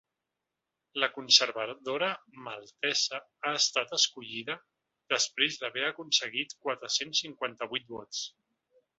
La 1.01 1.07
conservadora 1.17 2.07
maltesa 2.47 3.19
ha 3.45 3.51
estat 3.57 3.93
escollida 3.97 4.55
desprès 5.15 5.59
d’haver 5.65 5.83
aconseguit 5.89 6.57
quatre-cents 6.67 7.21
cinquanta-vuit 7.27 7.87
vots. 7.97 8.23